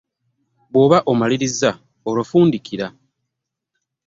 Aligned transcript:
Bwoba 0.69 0.97
ommalirizza 1.11 1.69
olwo 2.07 2.23
fundikira. 2.29 2.87